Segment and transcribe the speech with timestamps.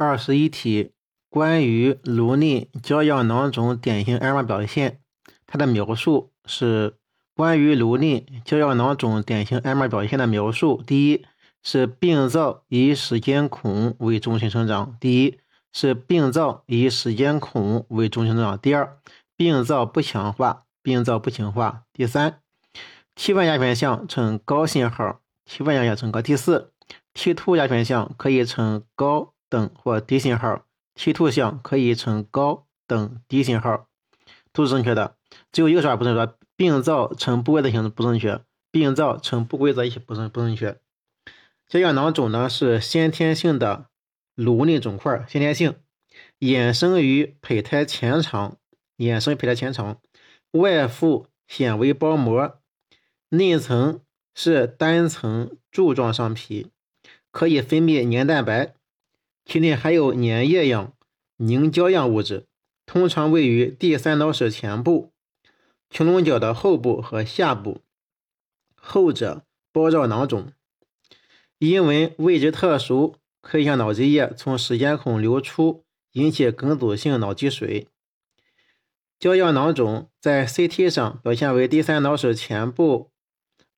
[0.00, 0.92] 二十一题，
[1.28, 5.00] 关于颅内胶样囊肿典型 MR 表现，
[5.44, 6.94] 它的描述是
[7.34, 10.80] 关于颅内胶样囊肿典型 MR 表现的描述。
[10.86, 11.26] 第一
[11.64, 14.96] 是病灶以室间孔为中心生长。
[15.00, 15.40] 第一
[15.72, 18.56] 是病灶以室间孔为中心生长。
[18.56, 18.98] 第二，
[19.36, 21.82] 病灶不强化，病灶不强化。
[21.92, 22.40] 第三
[23.16, 26.22] ，T 1压片项呈高信号，T 1压片呈高。
[26.22, 26.70] 第四
[27.14, 29.34] ，T2 压片项可以呈高。
[29.48, 33.88] 等或低信号，T2 项可以呈高等低信号，
[34.52, 35.16] 都是正确的。
[35.52, 40.78] 只有一个说法不正确，病灶呈不规则形式不正确，病灶呈不规则也不正不正确。
[41.66, 43.86] 胶样囊肿呢是先天性的
[44.34, 45.74] 颅内肿块，先天性，
[46.40, 48.56] 衍生于胚胎前肠，
[48.96, 50.00] 衍生于胚胎前肠，
[50.52, 52.58] 外附纤维包膜，
[53.28, 54.00] 内层
[54.34, 56.70] 是单层柱状上皮，
[57.30, 58.74] 可以分泌粘蛋白。
[59.48, 60.92] 体内还有粘液样、
[61.38, 62.46] 凝胶样物质，
[62.84, 65.10] 通常位于第三脑室前部、
[65.90, 67.80] 穹窿角的后部和下部，
[68.74, 70.52] 后者包绕囊肿。
[71.58, 77.88] 因为位置特殊，可以向脑积液从室间孔流出，引起梗阻性脑积水。
[79.18, 83.10] 胶样囊肿在 CT 上表现为第三脑室前部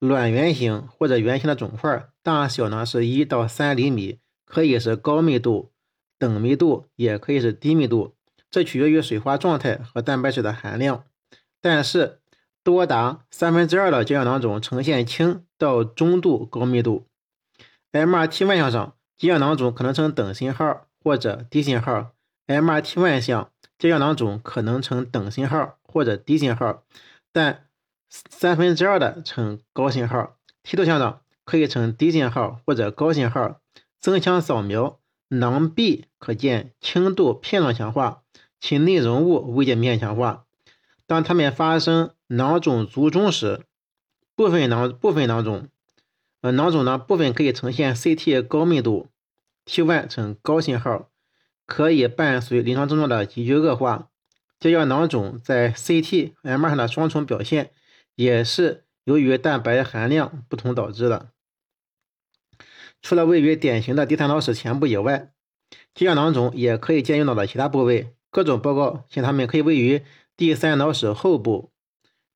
[0.00, 4.18] 卵圆形或者圆形的肿块，大小呢是一到三厘米。
[4.50, 5.70] 可以是高密度、
[6.18, 8.16] 等密度，也可以是低密度，
[8.50, 11.04] 这取决于水花状态和蛋白质的含量。
[11.60, 12.18] 但是，
[12.64, 17.06] 多达三分之二的胶样囊肿呈现轻到中度高密度。
[17.92, 22.10] MRT 万向上，胶样囊肿可能呈等信号或者低信号
[22.48, 26.82] ；MRT 万向，胶样囊肿可能呈等信号或者低信号，
[27.32, 27.68] 但
[28.08, 30.36] 三分之二的呈高信号。
[30.64, 33.60] T 图向上可以呈低信号或者高信号。
[34.00, 34.98] 增强扫描，
[35.28, 38.22] 囊壁可见轻度片状强化，
[38.58, 40.46] 其内容物未见明显强化。
[41.06, 43.60] 当它们发生囊肿卒中时，
[44.34, 45.68] 部分囊部分囊肿，
[46.40, 49.08] 呃囊肿呢部分可以呈现 CT 高密度
[49.66, 51.10] ，T1 呈高信号，
[51.66, 54.08] 可以伴随临床症状的急剧恶化。
[54.58, 57.70] 胶样囊肿在 CTM 上的双重表现，
[58.14, 61.30] 也是由于蛋白含量不同导致的。
[63.02, 65.32] 除了位于典型的第三脑室前部以外，
[65.94, 68.14] 胶样囊肿也可以见于脑的其他部位。
[68.30, 70.02] 各种报告显它们可以位于
[70.36, 71.72] 第三脑室后部、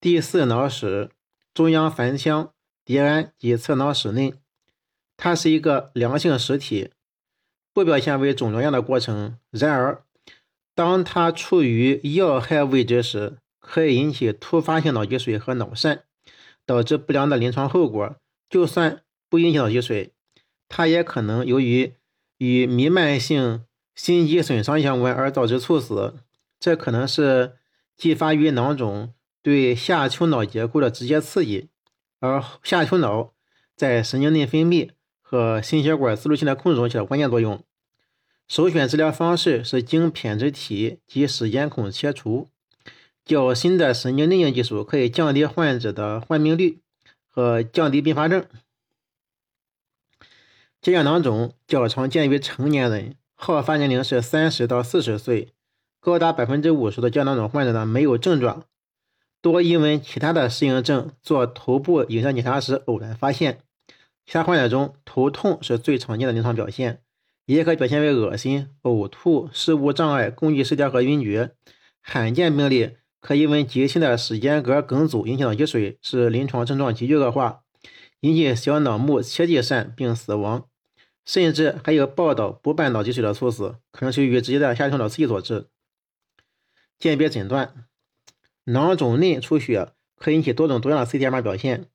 [0.00, 1.10] 第四脑室、
[1.52, 2.52] 中央盆腔、
[2.84, 4.34] 蝶鞍及侧脑室内。
[5.16, 6.90] 它是一个良性实体，
[7.72, 9.38] 不表现为肿瘤样的过程。
[9.50, 10.02] 然而，
[10.74, 16.00] 当它处于要害位置时，可以引起突发性脑积水和脑疝，
[16.66, 18.16] 导致不良的临床后果。
[18.50, 20.13] 就算不引起脑积水，
[20.68, 21.94] 它也可能由于
[22.38, 23.64] 与弥漫性
[23.94, 26.14] 心肌损伤相关而导致猝死，
[26.58, 27.54] 这可能是
[27.96, 31.68] 继发于囊肿对下丘脑结构的直接刺激，
[32.18, 33.32] 而下丘脑
[33.76, 37.62] 在神经内分泌和心血管自律性的控制中起了关键作用。
[38.48, 42.50] 首选治疗方式是经胼胝体及室间孔切除。
[43.24, 46.80] 较新的神经内镜技术可以降低患者的患病率
[47.26, 48.44] 和降低并发症。
[50.84, 55.54] 胶样囊肿较常见于成年人，好发年龄是三十到四十岁，
[55.98, 58.64] 高达百分之五十的胶囊肿患者呢没有症状，
[59.40, 63.60] 多因为其他的适应症做头部影像检查时偶然发现。
[64.26, 67.00] 其他患者中，头痛是最常见的临床表现，
[67.46, 71.52] 也可表现为恶心、呕吐、视物障碍、共济失调和晕厥。
[72.02, 77.62] 罕见病例可因为急性的室间隔梗阻引起脑积水，使临床症状急剧恶化，
[78.20, 80.66] 引起小脑幕切迹疝并死亡。
[81.24, 85.68] 甚至还有报道不伴脑积水的猝死，可能是由于直接的下丘脑刺激所致。
[86.98, 87.86] 鉴别诊断，
[88.64, 91.86] 囊肿内出血可引起多种多样的 CT-MR 表现，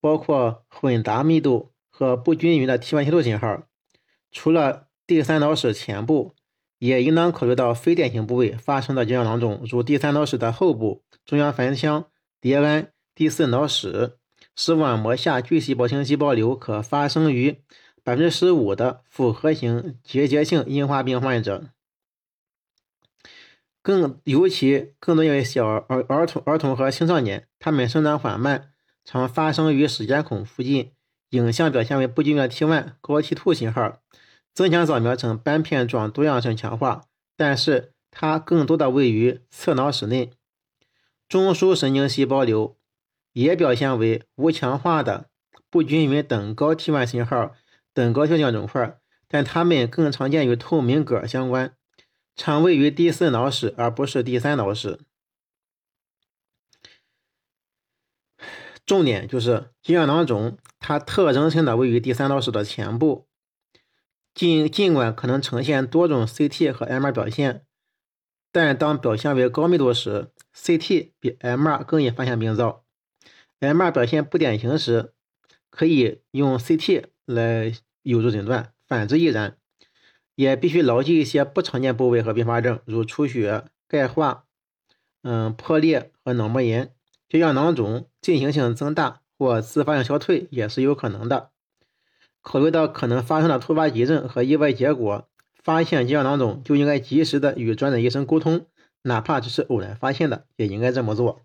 [0.00, 3.64] 包括混杂密度和不均匀的 T1、T2 信号。
[4.32, 6.34] 除了第三脑室前部，
[6.78, 12.06] 也应当考虑到非典型部位发生的结样囊肿，如第三脑室的后部、中央盆腔、
[12.40, 14.16] 蝶鞍、第四脑室。
[14.56, 17.62] 视网膜下巨细胞性细胞瘤可发生于。
[18.02, 21.70] 百分之十五的复合型结节性硬化病患者，
[23.82, 28.72] 更尤其更多因为小儿儿童儿童和青少年，他们生长缓慢，
[29.04, 30.92] 常发生于室间孔附近，
[31.30, 34.00] 影像表现为不均匀的 T1 高 T2 信号，
[34.54, 37.02] 增强扫描呈斑片状多样性强化，
[37.36, 40.30] 但是它更多的位于侧脑室内，
[41.28, 42.76] 中枢神经细胞瘤
[43.32, 45.28] 也表现为无强化的
[45.70, 47.54] 不均匀等高 T1 信号。
[47.92, 48.98] 等高效样肿块，
[49.28, 51.76] 但它们更常见与透明革相关，
[52.36, 55.00] 常位于第四脑室而不是第三脑室。
[58.86, 63.28] 重点就是结肠囊肿，它特征性的位于第三脑室的前部。
[64.34, 67.66] 尽尽管可能呈现多种 CT 和 MR 表现，
[68.50, 72.84] 但当表现为高密度时，CT 比 MR 更易发现病灶。
[73.60, 75.12] MR 表现不典型时，
[75.68, 77.04] 可以用 CT
[77.34, 77.72] 来
[78.02, 79.56] 有助诊断，反之亦然。
[80.34, 84.44] 也必须牢记一些不常见部位和并发症，如出血、钙化、
[85.22, 86.92] 嗯破裂和脑膜炎。
[87.28, 91.50] 结肠囊肿进行性增大或自发性消退也是有可能的。
[92.40, 95.28] 考虑到可能发生的突发急症和意外结果，
[95.62, 98.66] 发现结肠囊肿就应该及时的与专诊医生沟通，
[99.02, 101.42] 哪怕只是偶然发现的，也应该这么做。